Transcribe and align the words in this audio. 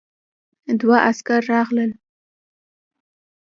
دوه 0.79 0.97
عسکر 1.07 1.41
راغلل. 1.51 1.91